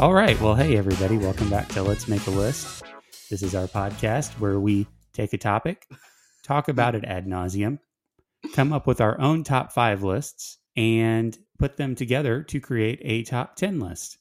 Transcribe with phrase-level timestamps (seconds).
[0.00, 0.40] All right.
[0.40, 1.18] Well, hey, everybody.
[1.18, 2.84] Welcome back to Let's Make a List.
[3.30, 5.88] This is our podcast where we take a topic,
[6.44, 7.80] talk about it ad nauseum,
[8.54, 13.24] come up with our own top five lists, and put them together to create a
[13.24, 14.18] top 10 list.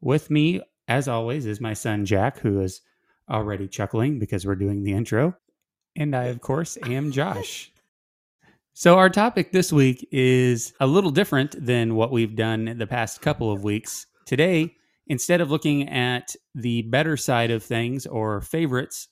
[0.00, 2.80] With me, as always, is my son, Jack, who is
[3.28, 5.36] already chuckling because we're doing the intro.
[5.96, 7.70] And I, of course, am Josh.
[8.72, 13.20] So, our topic this week is a little different than what we've done the past
[13.20, 14.06] couple of weeks.
[14.24, 19.08] Today, instead of looking at the better side of things or favorites,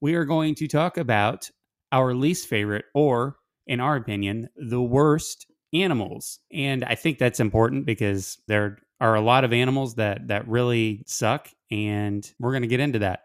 [0.00, 1.50] we are going to talk about
[1.92, 6.38] our least favorite, or in our opinion, the worst animals.
[6.52, 11.02] And I think that's important because there are a lot of animals that that really
[11.06, 13.20] suck and we're going to get into that.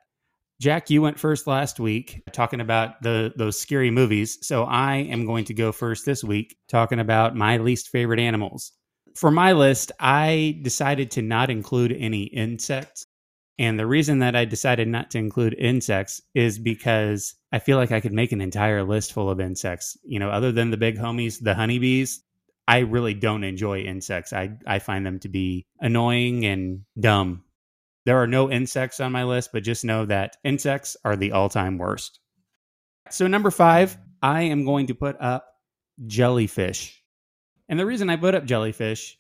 [0.59, 4.39] Jack, you went first last week talking about the those scary movies.
[4.41, 8.71] So I am going to go first this week talking about my least favorite animals.
[9.17, 13.07] For my list, I decided to not include any insects.
[13.57, 17.91] And the reason that I decided not to include insects is because I feel like
[17.91, 19.97] I could make an entire list full of insects.
[20.03, 22.21] You know, other than the big homies, the honeybees,
[22.67, 24.33] I really don't enjoy insects.
[24.33, 27.43] I, I find them to be annoying and dumb.
[28.05, 31.49] There are no insects on my list, but just know that insects are the all
[31.49, 32.19] time worst.
[33.09, 35.47] So, number five, I am going to put up
[36.05, 37.03] jellyfish.
[37.69, 39.17] And the reason I put up jellyfish,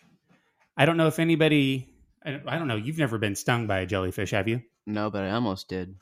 [0.77, 1.93] I don't know if anybody,
[2.25, 4.61] I don't know, you've never been stung by a jellyfish, have you?
[4.85, 5.95] No, but I almost did.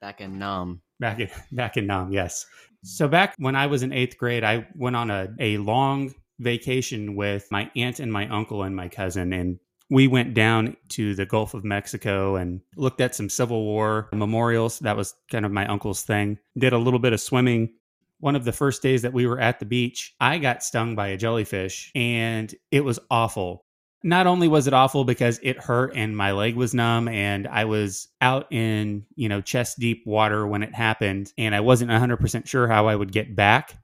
[0.00, 0.82] Back in Nam.
[0.98, 2.44] Back in back in Nam, yes.
[2.82, 7.14] So back when I was in eighth grade, I went on a, a long vacation
[7.14, 11.26] with my aunt and my uncle and my cousin, and we went down to the
[11.26, 14.78] Gulf of Mexico and looked at some Civil War memorials.
[14.80, 16.38] That was kind of my uncle's thing.
[16.58, 17.74] Did a little bit of swimming.
[18.22, 21.08] One of the first days that we were at the beach, I got stung by
[21.08, 23.64] a jellyfish and it was awful.
[24.04, 27.64] Not only was it awful because it hurt and my leg was numb and I
[27.64, 32.46] was out in, you know, chest deep water when it happened and I wasn't 100%
[32.46, 33.76] sure how I would get back.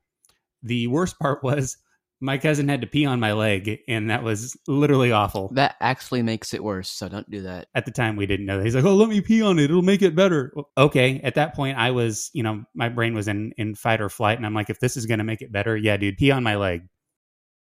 [0.63, 1.77] The worst part was
[2.21, 5.51] my cousin had to pee on my leg and that was literally awful.
[5.55, 7.69] That actually makes it worse, so don't do that.
[7.75, 8.59] at the time we didn't know.
[8.59, 8.65] That.
[8.65, 9.65] he's like oh let me pee on it.
[9.65, 10.53] It'll make it better.
[10.55, 14.01] Well, okay at that point i was you know my brain was in in fight
[14.01, 16.17] or flight and i'm like if this is going to make it better yeah dude
[16.17, 16.83] pee on my leg.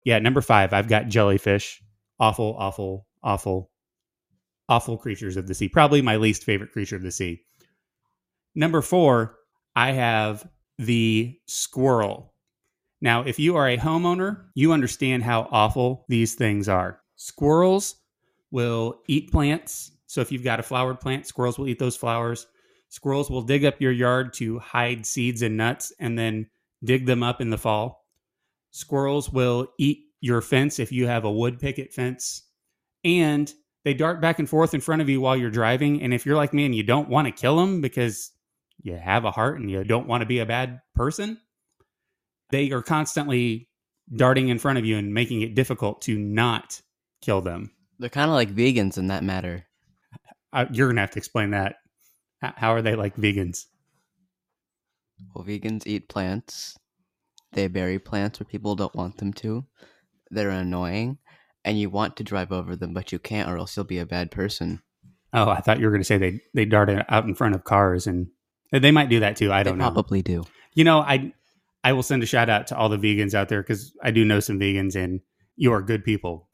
[0.04, 1.82] Yeah number five i've got jellyfish.
[2.20, 3.72] Awful awful awful
[4.70, 5.68] awful creatures of the sea.
[5.68, 7.42] Probably my least favorite creature of the sea.
[8.56, 9.38] Number four
[9.76, 10.48] i have
[10.78, 12.33] the squirrel
[13.04, 17.02] now, if you are a homeowner, you understand how awful these things are.
[17.18, 17.98] Squirrels
[18.50, 19.92] will eat plants.
[20.08, 22.48] So if you've got a flowered plant, squirrels will eat those flowers.
[22.88, 26.48] Squirrels will dig up your yard to hide seeds and nuts and then
[26.82, 28.08] dig them up in the fall.
[28.72, 32.44] Squirrels will eat your fence if you have a wood picket fence.
[33.04, 33.54] And
[33.84, 36.02] they dart back and forth in front of you while you're driving.
[36.02, 38.32] And if you're like me and you don't want to kill them because
[38.82, 41.38] you have a heart and you don't want to be a bad person,
[42.54, 43.68] they are constantly
[44.16, 46.80] darting in front of you and making it difficult to not
[47.20, 47.72] kill them.
[47.98, 49.66] They're kind of like vegans in that matter.
[50.54, 51.78] Uh, you're gonna have to explain that.
[52.42, 53.66] How are they like vegans?
[55.34, 56.78] Well, vegans eat plants.
[57.54, 59.66] They bury plants where people don't want them to.
[60.30, 61.18] They're annoying,
[61.66, 64.06] and you want to drive over them, but you can't, or else you'll be a
[64.06, 64.84] bad person.
[65.34, 68.06] Oh, I thought you were gonna say they they dart out in front of cars,
[68.06, 68.28] and
[68.72, 69.52] they might do that too.
[69.52, 69.86] I don't know.
[69.86, 70.44] probably do.
[70.76, 71.34] You know, I
[71.84, 74.24] I will send a shout out to all the vegans out there because I do
[74.26, 75.20] know some vegans, and
[75.56, 76.50] you are good people.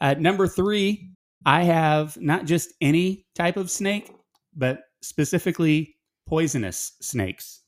[0.00, 1.10] At number three,
[1.44, 4.10] I have not just any type of snake,
[4.56, 5.96] but specifically
[6.26, 7.62] poisonous snakes.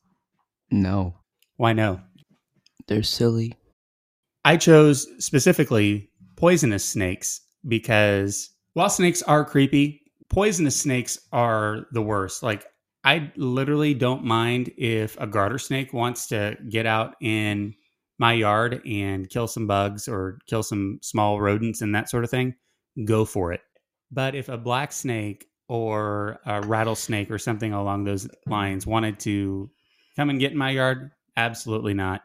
[0.71, 1.15] No,
[1.57, 2.01] Why no?
[2.87, 3.55] they're silly.
[4.45, 12.43] I chose specifically poisonous snakes because while snakes are creepy, poisonous snakes are the worst.
[12.43, 12.67] Like,
[13.05, 17.75] I literally don't mind if a garter snake wants to get out in
[18.19, 22.31] my yard and kill some bugs or kill some small rodents and that sort of
[22.31, 22.55] thing.
[23.05, 23.61] Go for it.
[24.11, 29.71] But if a black snake or a rattlesnake or something along those lines wanted to
[30.17, 32.23] come and get in my yard, absolutely not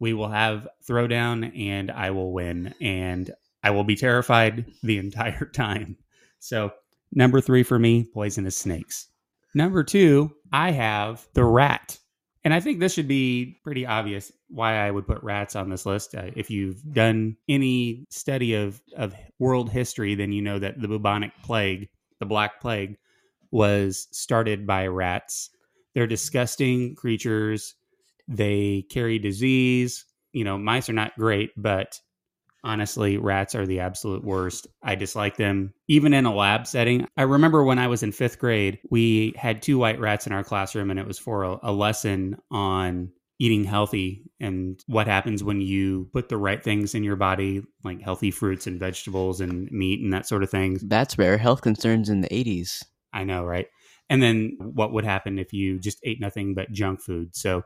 [0.00, 3.30] we will have throwdown and I will win and
[3.62, 5.96] I will be terrified the entire time.
[6.40, 6.72] So,
[7.12, 9.08] number 3 for me, poisonous snakes.
[9.54, 11.98] Number 2, I have the rat.
[12.44, 15.86] And I think this should be pretty obvious why I would put rats on this
[15.86, 16.14] list.
[16.14, 20.88] Uh, if you've done any study of, of world history, then you know that the
[20.88, 21.88] bubonic plague,
[22.20, 22.96] the Black Plague,
[23.50, 25.48] was started by rats.
[25.94, 27.74] They're disgusting creatures
[28.28, 30.04] they carry disease.
[30.32, 32.00] You know, mice are not great, but
[32.64, 34.66] Honestly, rats are the absolute worst.
[34.82, 37.06] I dislike them, even in a lab setting.
[37.16, 40.42] I remember when I was in fifth grade, we had two white rats in our
[40.42, 45.60] classroom, and it was for a, a lesson on eating healthy and what happens when
[45.60, 50.00] you put the right things in your body, like healthy fruits and vegetables and meat
[50.00, 50.78] and that sort of thing.
[50.82, 51.36] That's rare.
[51.36, 52.82] Health concerns in the 80s.
[53.12, 53.66] I know, right?
[54.08, 57.34] And then what would happen if you just ate nothing but junk food?
[57.34, 57.64] So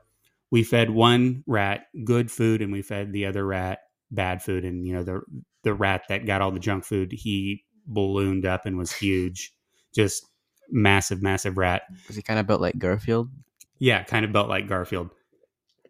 [0.51, 4.87] we fed one rat good food and we fed the other rat bad food and
[4.87, 5.21] you know the
[5.65, 9.53] the rat that got all the junk food he ballooned up and was huge.
[9.95, 10.27] Just
[10.71, 11.83] massive massive rat.
[12.07, 13.31] Was he kind of built like Garfield?
[13.79, 15.11] yeah kind of built like garfield.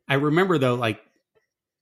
[0.09, 1.01] I remember though like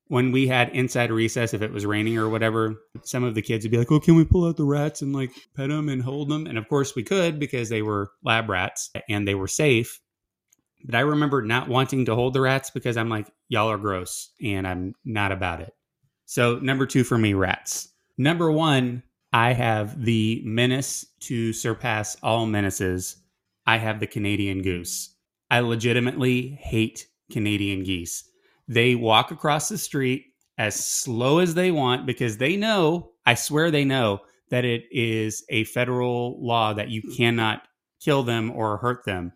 [0.08, 3.64] when we had inside recess if it was raining or whatever some of the kids
[3.64, 6.02] would be like oh can we pull out the rats and like pet them and
[6.02, 9.48] hold them and of course we could because they were lab rats and they were
[9.48, 10.00] safe.
[10.84, 14.30] But i remember not wanting to hold the rats because i'm like y'all are gross
[14.42, 15.72] and i'm not about it
[16.26, 17.88] so number two for me rats
[18.18, 19.02] number one
[19.32, 23.16] i have the menace to surpass all menaces
[23.66, 25.14] i have the canadian goose
[25.50, 28.28] i legitimately hate canadian geese
[28.68, 30.26] they walk across the street
[30.58, 34.20] as slow as they want because they know, I swear they know,
[34.50, 37.62] that it is a federal law that you cannot
[38.00, 39.32] kill them or hurt them.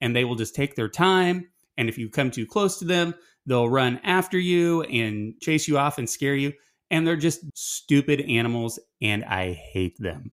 [0.00, 1.48] And they will just take their time.
[1.76, 3.14] And if you come too close to them,
[3.46, 6.52] they'll run after you and chase you off and scare you.
[6.90, 10.30] And they're just stupid animals, and I hate them.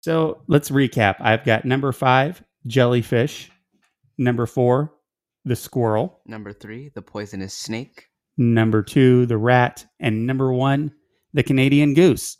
[0.00, 1.16] So let's recap.
[1.20, 3.50] I've got number five, jellyfish.
[4.16, 4.92] Number four,
[5.44, 6.20] the squirrel.
[6.26, 8.06] Number three, the poisonous snake.
[8.36, 10.92] number two, the rat, and number one,
[11.32, 12.36] the Canadian goose.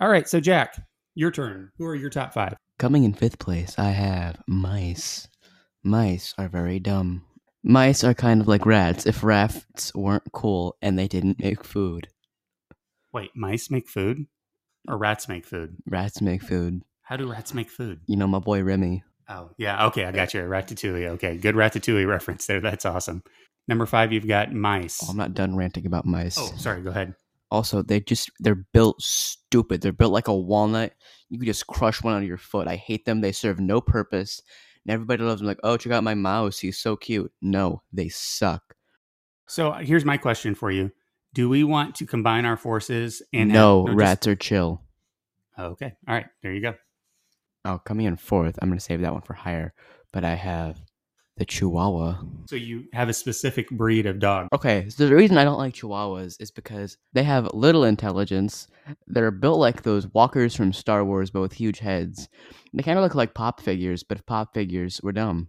[0.00, 0.80] All right, so Jack,
[1.14, 1.70] your turn.
[1.78, 2.54] Who are your top five?
[2.78, 5.28] Coming in fifth place, I have mice.
[5.82, 7.24] Mice are very dumb.
[7.62, 12.08] Mice are kind of like rats if rats weren't cool and they didn't make food.
[13.12, 14.26] Wait, mice make food
[14.86, 15.76] or rats make food?
[15.86, 16.82] Rats make food.
[17.02, 18.00] How do rats make food?
[18.06, 19.02] You know my boy Remy.
[19.28, 19.86] Oh, yeah.
[19.86, 20.40] Okay, I got you.
[20.40, 21.08] Ratatouille.
[21.10, 22.60] Okay, good Ratatouille reference there.
[22.60, 23.22] That's awesome.
[23.66, 25.00] Number five, you've got mice.
[25.04, 26.38] Oh, I'm not done ranting about mice.
[26.38, 26.80] Oh, sorry.
[26.82, 27.14] Go ahead.
[27.50, 29.80] Also, they just they're built stupid.
[29.80, 30.92] They're built like a walnut.
[31.28, 32.68] You could just crush one of your foot.
[32.68, 33.20] I hate them.
[33.20, 34.40] They serve no purpose.
[34.88, 36.58] And everybody loves them like, oh, check out my mouse.
[36.58, 37.30] He's so cute.
[37.42, 38.74] No, they suck.
[39.46, 40.90] So uh, here's my question for you:
[41.34, 44.80] Do we want to combine our forces and no, have, just- rats are chill.
[45.58, 45.92] okay.
[46.08, 46.24] All right.
[46.42, 46.74] There you go.
[47.66, 48.58] Oh, coming in fourth.
[48.62, 49.74] I'm gonna save that one for higher.
[50.10, 50.80] But I have
[51.38, 52.18] the Chihuahua.
[52.48, 54.48] So you have a specific breed of dog.
[54.52, 58.66] Okay, so the reason I don't like Chihuahuas is because they have little intelligence.
[59.06, 62.28] They're built like those walkers from Star Wars, but with huge heads.
[62.74, 65.48] They kind of look like pop figures, but if pop figures were dumb.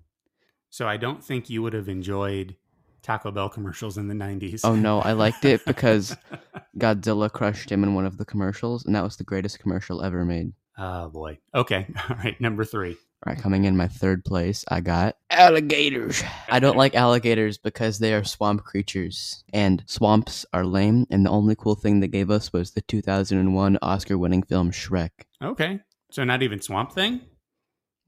[0.70, 2.56] So I don't think you would have enjoyed
[3.02, 4.62] Taco Bell commercials in the 90s.
[4.64, 6.16] Oh no, I liked it because
[6.78, 10.24] Godzilla crushed him in one of the commercials, and that was the greatest commercial ever
[10.26, 10.54] made.
[10.78, 11.40] oh boy.
[11.56, 11.88] Okay.
[12.10, 12.40] All right.
[12.40, 12.98] Number three.
[13.28, 16.24] All right, coming in my third place, I got alligators.
[16.48, 21.06] I don't like alligators because they are swamp creatures, and swamps are lame.
[21.10, 25.10] And the only cool thing they gave us was the 2001 Oscar-winning film Shrek.
[25.44, 25.82] Okay.
[26.12, 27.22] So not even Swamp Thing?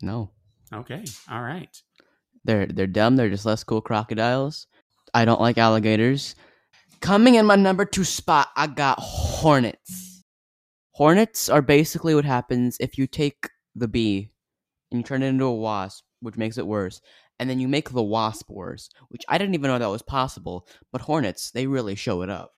[0.02, 0.32] No,
[0.74, 1.04] Okay.
[1.30, 1.70] All right.
[2.46, 3.18] they're they're dumb.
[3.18, 4.66] They're just less cool crocodiles.
[5.14, 6.36] I don't like alligators.
[7.02, 10.24] Coming in my number two spot, I got hornets.
[10.94, 14.30] Hornets are basically what happens if you take the bee
[14.92, 17.02] and you turn it into a wasp, which makes it worse,
[17.40, 20.68] and then you make the wasp worse, which I didn't even know that was possible.
[20.92, 22.54] But hornets, they really show it up.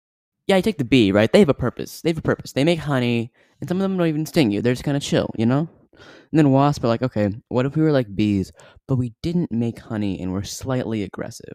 [0.47, 1.31] Yeah, you take the bee, right?
[1.31, 2.01] They have a purpose.
[2.01, 2.51] They have a purpose.
[2.51, 4.61] They make honey, and some of them don't even sting you.
[4.61, 5.69] They're just kind of chill, you know?
[5.93, 8.51] And then wasps are like, okay, what if we were like bees,
[8.87, 11.53] but we didn't make honey and we're slightly aggressive?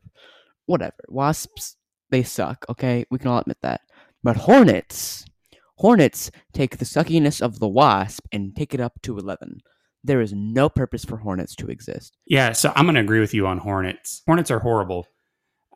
[0.67, 0.95] Whatever.
[1.09, 1.77] Wasps,
[2.11, 3.05] they suck, okay?
[3.11, 3.81] We can all admit that.
[4.23, 5.25] But hornets,
[5.77, 9.61] hornets take the suckiness of the wasp and take it up to 11.
[10.05, 12.17] There is no purpose for hornets to exist.
[12.27, 12.53] Yeah.
[12.53, 14.23] So I'm going to agree with you on hornets.
[14.27, 15.07] Hornets are horrible.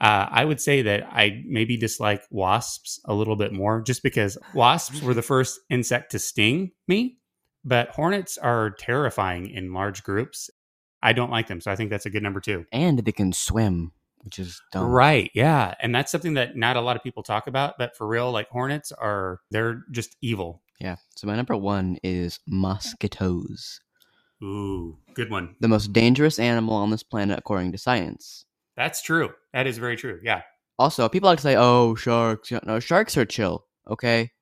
[0.00, 4.36] Uh, I would say that I maybe dislike wasps a little bit more just because
[4.52, 7.18] wasps were the first insect to sting me,
[7.64, 10.50] but hornets are terrifying in large groups.
[11.02, 11.60] I don't like them.
[11.60, 12.64] So I think that's a good number two.
[12.72, 14.86] And they can swim, which is dumb.
[14.86, 15.30] Right.
[15.34, 15.74] Yeah.
[15.80, 18.48] And that's something that not a lot of people talk about, but for real, like
[18.48, 20.62] hornets are, they're just evil.
[20.80, 20.96] Yeah.
[21.14, 23.80] So my number one is mosquitoes,
[24.42, 25.54] Ooh, good one.
[25.60, 28.44] the most dangerous animal on this planet according to science.
[28.76, 29.30] That's true.
[29.52, 30.18] That is very true.
[30.22, 30.42] Yeah.
[30.78, 33.66] Also, people like to say, "Oh, sharks." No, sharks are chill.
[33.88, 34.32] Okay,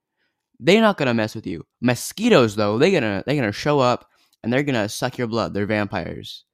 [0.58, 1.64] they're not gonna mess with you.
[1.80, 4.06] Mosquitoes, though, they gonna they gonna show up
[4.42, 5.52] and they're gonna suck your blood.
[5.54, 6.44] They're vampires.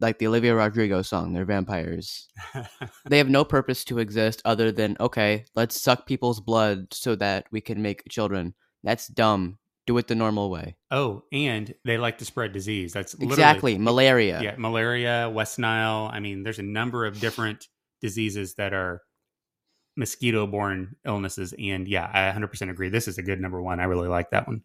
[0.00, 1.32] like the Olivia Rodrigo song.
[1.34, 2.28] They're vampires.
[3.08, 7.46] They have no purpose to exist other than okay, let's suck people's blood so that
[7.52, 8.54] we can make children.
[8.82, 9.58] That's dumb.
[9.90, 10.76] Do it the normal way.
[10.92, 12.92] oh, and they like to spread disease.
[12.92, 13.76] That's literally- Exactly.
[13.78, 14.40] Malaria.
[14.40, 16.08] Yeah, malaria, West Nile.
[16.12, 17.66] I mean, there's a number of different
[18.00, 19.00] diseases that are
[19.96, 22.88] mosquito-borne illnesses, and yeah, I 100% agree.
[22.88, 23.80] This is a good number one.
[23.80, 24.62] I really like that one.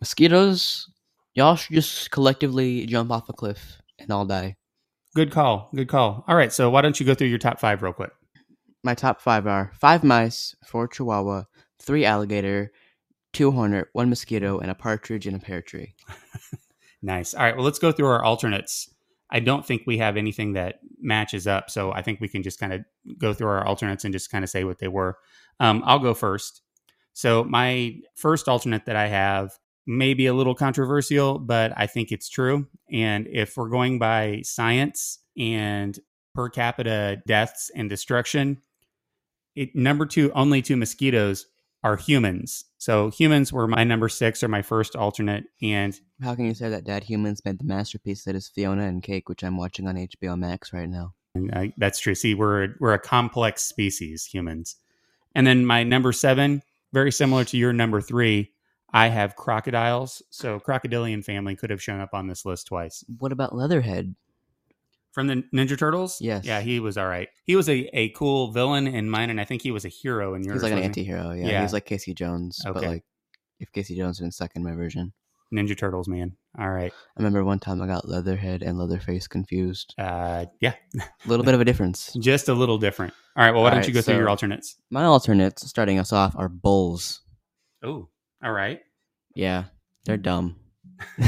[0.00, 0.90] Mosquitoes,
[1.34, 4.56] y'all should just collectively jump off a cliff and all die.
[5.14, 5.70] Good call.
[5.74, 6.24] Good call.
[6.26, 8.10] All right, so why don't you go through your top five real quick?
[8.82, 11.44] My top five are five mice, four chihuahua,
[11.80, 12.72] three alligator,
[13.36, 15.94] two hornet, one mosquito, and a partridge in a pear tree.
[17.02, 17.34] Nice.
[17.34, 18.92] All right, well, let's go through our alternates.
[19.30, 22.58] I don't think we have anything that matches up, so I think we can just
[22.58, 22.80] kind of
[23.18, 25.16] go through our alternates and just kind of say what they were.
[25.60, 26.62] Um, I'll go first.
[27.12, 29.52] So my first alternate that I have
[29.86, 32.66] may be a little controversial, but I think it's true.
[32.90, 35.98] And if we're going by science and
[36.34, 38.62] per capita deaths and destruction,
[39.54, 41.46] it, number two, only two mosquitoes
[41.86, 42.64] are humans.
[42.78, 46.68] So humans were my number six or my first alternate, and How can you say
[46.68, 49.94] that Dad Humans made the masterpiece that is Fionna and Cake, which I'm watching on
[49.94, 51.14] HBO Max right now?
[51.36, 52.16] And I, that's true.
[52.16, 54.76] See, we're we're a complex species, humans.
[55.32, 56.62] And then my number seven,
[56.92, 58.50] very similar to your number three,
[58.92, 60.22] I have crocodiles.
[60.30, 63.04] So crocodilian family could have shown up on this list twice.
[63.18, 64.16] What about Leatherhead?
[65.16, 66.44] From the Ninja Turtles, Yes.
[66.44, 67.28] yeah, he was all right.
[67.46, 70.34] He was a, a cool villain in mine, and I think he was a hero
[70.34, 70.56] in yours.
[70.56, 71.00] He's like an wasn't he?
[71.10, 71.32] anti-hero.
[71.32, 71.62] Yeah, Yeah.
[71.62, 73.02] he's like Casey Jones, but like
[73.58, 75.14] if Casey Jones been stuck in my version.
[75.54, 76.36] Ninja Turtles, man.
[76.58, 79.94] All right, I remember one time I got Leatherhead and Leatherface confused.
[79.96, 82.12] uh, yeah, A little bit of a difference.
[82.20, 83.14] just a little different.
[83.38, 84.76] All right, well, why All don't right, you go through your alternates?
[84.90, 87.22] My alternates, starting us off, are bulls.
[87.82, 88.10] Oh,
[88.44, 88.80] all right.
[89.34, 89.64] Yeah,
[90.04, 90.56] they're dumb.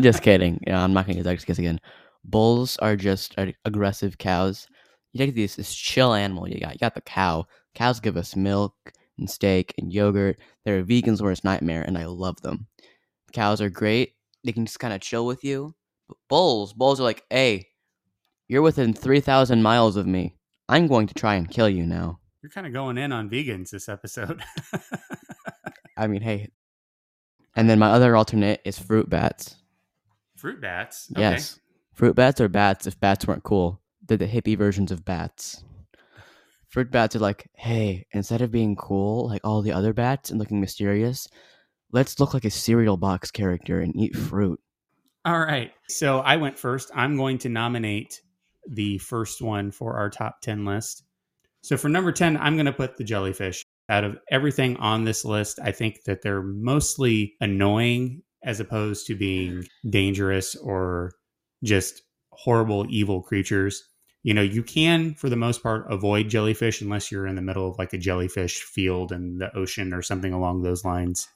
[0.00, 0.62] just kidding.
[0.66, 1.80] Yeah, I'm not gonna use that excuse again.
[2.24, 3.34] Bulls are just
[3.64, 4.66] aggressive cows.
[5.12, 6.74] You take these this chill animal you got.
[6.74, 7.46] You got the cow.
[7.74, 8.74] Cows give us milk
[9.18, 10.38] and steak and yogurt.
[10.64, 12.66] They're a vegan's worst nightmare, and I love them.
[13.32, 14.14] Cows are great.
[14.44, 15.74] They can just kind of chill with you.
[16.08, 17.68] But bulls, bulls are like, hey,
[18.48, 20.34] you're within three thousand miles of me.
[20.68, 22.20] I'm going to try and kill you now.
[22.42, 24.42] You're kind of going in on vegans this episode.
[25.96, 26.48] I mean, hey.
[27.56, 29.56] And then my other alternate is fruit bats.
[30.36, 31.08] Fruit bats.
[31.12, 31.20] Okay.
[31.20, 31.58] Yes.
[31.92, 33.80] Fruit bats are bats if bats weren't cool.
[34.06, 35.64] They're the hippie versions of bats.
[36.68, 40.38] Fruit bats are like, hey, instead of being cool like all the other bats and
[40.38, 41.28] looking mysterious,
[41.92, 44.60] let's look like a cereal box character and eat fruit.
[45.24, 45.72] All right.
[45.88, 46.90] So I went first.
[46.94, 48.22] I'm going to nominate
[48.68, 51.04] the first one for our top 10 list.
[51.62, 53.64] So for number 10, I'm going to put the jellyfish.
[53.88, 59.16] Out of everything on this list, I think that they're mostly annoying as opposed to
[59.16, 61.10] being dangerous or
[61.62, 62.02] just
[62.32, 63.84] horrible, evil creatures.
[64.22, 67.68] You know, you can, for the most part, avoid jellyfish unless you're in the middle
[67.68, 71.28] of like a jellyfish field in the ocean or something along those lines.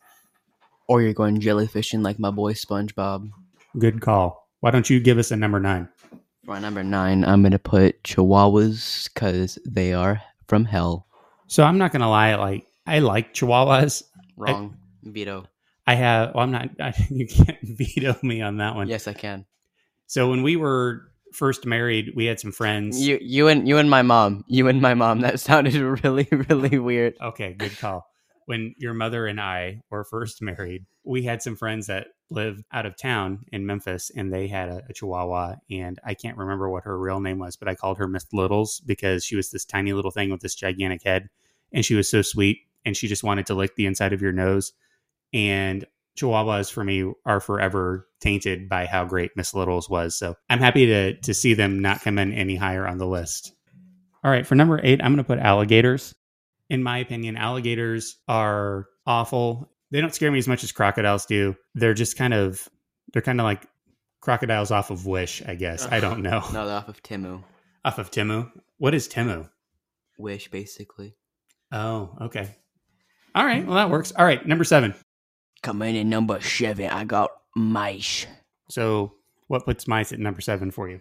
[0.87, 3.31] Or you're going jellyfishing like my boy SpongeBob.
[3.79, 4.49] Good call.
[4.61, 5.89] Why don't you give us a number nine?
[6.45, 11.07] For number nine, I'm going to put chihuahuas because they are from hell.
[11.47, 14.03] So I'm not gonna lie, like I like Chihuahuas.
[14.37, 14.77] Wrong.
[15.03, 15.45] Veto.
[15.87, 16.35] I have.
[16.35, 16.71] Well, I'm not.
[16.81, 18.89] I, you can't veto me on that one.
[18.89, 19.47] Yes, I can.
[20.07, 23.01] So when we were first married, we had some friends.
[23.01, 24.45] You, you and you and my mom.
[24.49, 25.21] You and my mom.
[25.21, 27.15] That sounded really, really weird.
[27.21, 28.07] okay, good call.
[28.47, 32.85] When your mother and I were first married, we had some friends that lived out
[32.85, 35.57] of town in Memphis, and they had a, a Chihuahua.
[35.71, 38.81] And I can't remember what her real name was, but I called her Miss Littles
[38.81, 41.31] because she was this tiny little thing with this gigantic head,
[41.73, 44.33] and she was so sweet, and she just wanted to lick the inside of your
[44.33, 44.73] nose.
[45.33, 50.17] And Chihuahuas for me are forever tainted by how great Miss Littles was.
[50.17, 53.53] So I'm happy to to see them not come in any higher on the list.
[54.25, 56.15] All right, for number eight, I'm going to put alligators.
[56.71, 59.71] In my opinion, alligators are awful.
[59.91, 61.55] They don't scare me as much as crocodiles do.
[61.75, 62.67] They're just kind of
[63.13, 63.67] they're kind of like
[64.23, 65.87] crocodiles off of Wish, I guess.
[65.87, 66.43] I don't know.
[66.53, 67.45] No, they're off of Temu.
[67.85, 68.51] Off of Temu.
[68.79, 69.51] What is Temu?
[70.19, 71.15] Wish, basically.
[71.71, 72.57] Oh, okay.
[73.35, 74.13] All right, well that works.
[74.17, 74.95] All right, number seven.
[75.63, 78.27] Coming in number seven, I got mice.
[78.69, 79.15] So
[79.49, 81.01] what puts mice at number seven for you?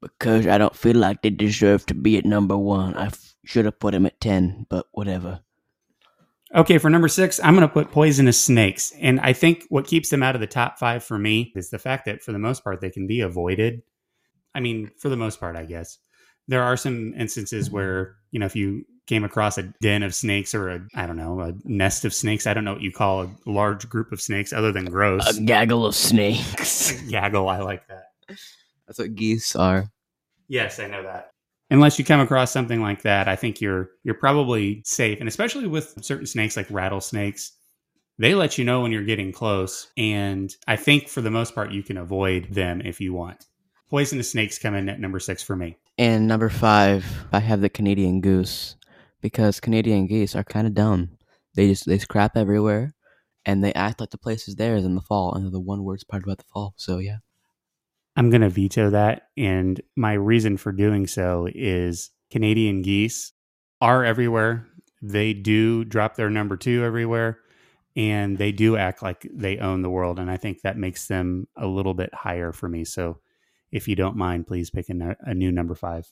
[0.00, 2.94] Because I don't feel like they deserve to be at number one.
[2.94, 5.40] I f- should have put them at 10, but whatever.
[6.54, 8.92] Okay, for number six, I'm going to put poisonous snakes.
[9.00, 11.78] And I think what keeps them out of the top five for me is the
[11.78, 13.82] fact that for the most part, they can be avoided.
[14.54, 15.98] I mean, for the most part, I guess.
[16.48, 20.54] There are some instances where, you know, if you came across a den of snakes
[20.54, 23.22] or a, I don't know, a nest of snakes, I don't know what you call
[23.22, 25.36] a large group of snakes other than gross.
[25.36, 26.92] A gaggle of snakes.
[27.08, 28.12] Gaggle, I like that.
[28.86, 29.86] That's what geese are.
[30.48, 31.30] Yes, I know that.
[31.70, 35.18] Unless you come across something like that, I think you're you're probably safe.
[35.20, 37.52] And especially with certain snakes like rattlesnakes,
[38.18, 39.88] they let you know when you're getting close.
[39.96, 43.46] And I think for the most part you can avoid them if you want.
[43.88, 45.78] Poisonous snakes come in at number six for me.
[45.98, 48.76] And number five, I have the Canadian goose
[49.22, 51.16] because Canadian geese are kind of dumb.
[51.54, 52.94] They just they scrap everywhere,
[53.46, 55.84] and they act like the place is theirs in the fall, and they're the one
[55.84, 56.74] worst part about the fall.
[56.76, 57.18] So yeah,
[58.16, 59.28] I'm going to veto that.
[59.36, 63.32] And my reason for doing so is Canadian geese
[63.80, 64.66] are everywhere.
[65.00, 67.38] They do drop their number two everywhere.
[67.94, 70.18] And they do act like they own the world.
[70.18, 72.84] And I think that makes them a little bit higher for me.
[72.84, 73.18] So
[73.70, 76.10] if you don't mind, please pick a, a new number five.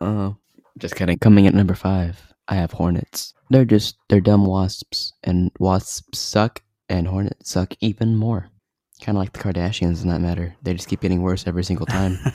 [0.00, 0.38] no,
[0.78, 1.18] just kidding.
[1.18, 3.34] Coming at number five, I have hornets.
[3.50, 8.50] They're just they're dumb wasps, and wasps suck, and hornets suck even more.
[9.00, 10.56] Kind of like the Kardashians in that matter.
[10.62, 12.18] They just keep getting worse every single time.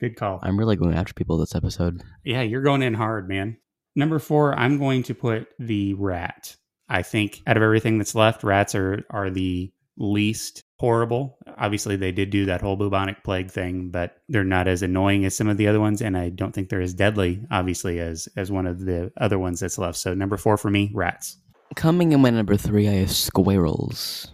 [0.00, 0.40] Good call.
[0.42, 2.02] I'm really going after people this episode.
[2.24, 3.58] Yeah, you're going in hard, man.
[3.94, 6.56] Number four, I'm going to put the rat.
[6.88, 11.38] I think out of everything that's left, rats are are the least horrible.
[11.58, 15.36] Obviously, they did do that whole bubonic plague thing, but they're not as annoying as
[15.36, 18.50] some of the other ones, and I don't think they're as deadly, obviously, as as
[18.50, 19.98] one of the other ones that's left.
[19.98, 21.36] So number four for me, rats.
[21.76, 24.32] Coming in my number three, I have squirrels.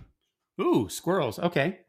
[0.60, 1.38] Ooh, squirrels.
[1.38, 1.80] Okay.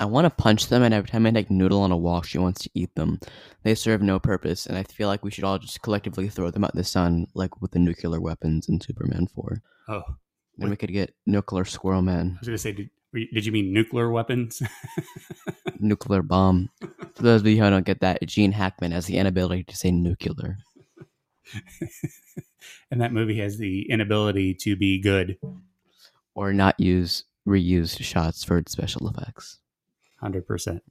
[0.00, 2.38] I want to punch them, and every time I take Noodle on a walk, she
[2.38, 3.20] wants to eat them.
[3.62, 6.64] They serve no purpose, and I feel like we should all just collectively throw them
[6.64, 9.62] out in the sun, like with the nuclear weapons in Superman 4.
[9.90, 10.02] Oh,
[10.58, 13.44] Then we could get nuclear squirrel man, I was going to say, did, you- did
[13.46, 14.62] you mean nuclear weapons?
[15.80, 16.70] nuclear bomb.
[17.14, 19.90] For those of you who don't get that, Gene Hackman has the inability to say
[19.90, 20.56] nuclear.
[22.90, 25.36] and that movie has the inability to be good.
[26.34, 29.58] Or not use reused shots for special effects.
[30.20, 30.82] Hundred percent.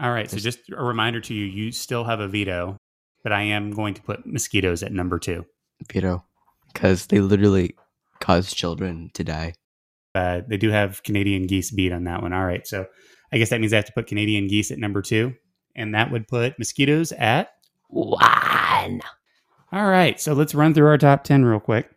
[0.00, 0.30] All right.
[0.30, 2.76] So just a reminder to you: you still have a veto,
[3.22, 5.46] but I am going to put mosquitoes at number two.
[5.90, 6.24] Veto.
[6.72, 7.74] Because they literally
[8.20, 9.54] cause children to die.
[10.14, 12.32] Uh, they do have Canadian geese beat on that one.
[12.32, 12.66] All right.
[12.66, 12.86] So
[13.32, 15.34] I guess that means I have to put Canadian geese at number two,
[15.74, 17.50] and that would put mosquitoes at.
[17.88, 19.00] One.
[19.72, 20.18] All right.
[20.20, 21.90] So let's run through our top ten real quick.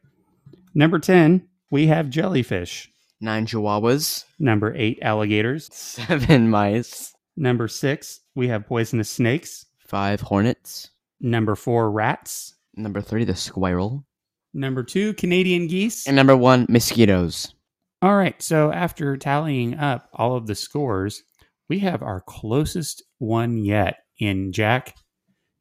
[0.76, 2.92] Number ten, we have jellyfish.
[3.22, 4.26] Nine chihuahuas.
[4.40, 5.70] Number eight, alligators.
[5.74, 7.14] Seven mice.
[7.38, 9.66] Number six, we have poisonous snakes.
[9.88, 10.90] Five hornets.
[11.22, 12.56] Number four, rats.
[12.76, 14.06] Number three, the squirrel.
[14.54, 16.08] Number two, Canadian geese.
[16.08, 17.54] And number one, mosquitoes.
[18.02, 18.42] All right.
[18.42, 21.24] So after tallying up all of the scores,
[21.70, 24.96] we have our closest one yet in Jack.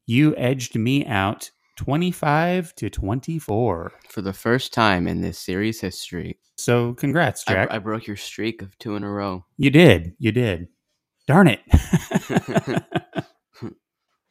[0.05, 3.91] You edged me out 25 to 24.
[4.09, 7.71] For the first time in this series history, So congrats, I, Jack.
[7.71, 9.45] I broke your streak of two in a row.
[9.57, 10.13] you did.
[10.17, 10.67] You did.
[11.27, 11.59] Darn it.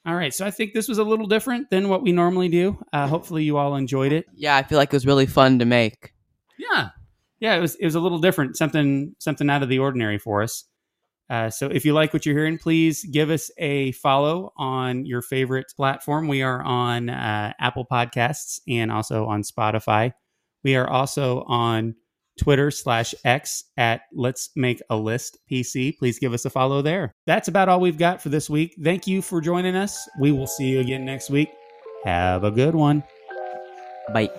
[0.09, 0.33] all right.
[0.33, 2.83] So I think this was a little different than what we normally do.
[2.94, 4.25] Uh, hopefully you all enjoyed it.
[4.35, 6.14] Yeah, I feel like it was really fun to make.
[6.59, 6.88] Yeah,
[7.40, 10.42] yeah, it was it was a little different, something something out of the ordinary for
[10.42, 10.64] us.
[11.29, 15.21] Uh, so if you like what you're hearing, please give us a follow on your
[15.21, 16.27] favorite platform.
[16.27, 20.14] We are on uh, Apple Podcasts and also on Spotify.
[20.64, 21.97] We are also on
[22.38, 25.98] Twitter slash X at Let's Make a List PC.
[25.98, 27.12] Please give us a follow there.
[27.27, 28.74] That's about all we've got for this week.
[28.83, 30.09] Thank you for joining us.
[30.20, 31.51] We will see you again next week.
[32.05, 33.03] Have a good one.
[34.12, 34.31] Bye.